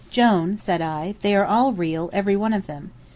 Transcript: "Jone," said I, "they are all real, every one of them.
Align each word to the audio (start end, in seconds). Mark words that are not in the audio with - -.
"Jone," 0.09 0.57
said 0.57 0.81
I, 0.81 1.13
"they 1.19 1.35
are 1.35 1.45
all 1.45 1.73
real, 1.73 2.09
every 2.11 2.35
one 2.35 2.53
of 2.53 2.65
them. 2.65 2.89